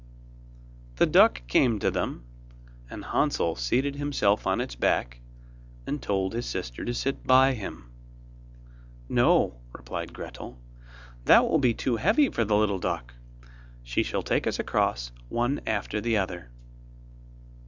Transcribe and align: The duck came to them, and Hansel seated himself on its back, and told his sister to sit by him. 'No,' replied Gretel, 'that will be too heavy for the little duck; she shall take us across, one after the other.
The 0.95 1.05
duck 1.05 1.43
came 1.45 1.77
to 1.77 1.91
them, 1.91 2.23
and 2.89 3.05
Hansel 3.05 3.55
seated 3.55 3.95
himself 3.95 4.47
on 4.47 4.59
its 4.59 4.73
back, 4.73 5.19
and 5.85 6.01
told 6.01 6.33
his 6.33 6.47
sister 6.47 6.83
to 6.83 6.91
sit 6.95 7.23
by 7.27 7.53
him. 7.53 7.91
'No,' 9.07 9.59
replied 9.71 10.11
Gretel, 10.11 10.57
'that 11.25 11.47
will 11.47 11.59
be 11.59 11.75
too 11.75 11.97
heavy 11.97 12.29
for 12.29 12.43
the 12.43 12.57
little 12.57 12.79
duck; 12.79 13.13
she 13.83 14.01
shall 14.01 14.23
take 14.23 14.47
us 14.47 14.57
across, 14.57 15.11
one 15.29 15.61
after 15.67 16.01
the 16.01 16.17
other. 16.17 16.49